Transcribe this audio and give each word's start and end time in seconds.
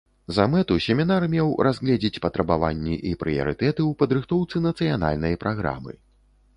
За 0.35 0.45
мэту 0.53 0.77
семінар 0.85 1.25
меў 1.33 1.51
разгледзець 1.67 2.21
патрабаванні 2.25 2.95
і 3.13 3.13
прыярытэты 3.25 3.69
ў 3.69 3.91
падрыхтоўцы 4.03 4.67
нацыянальнай 4.69 5.43
праграмы. 5.47 5.93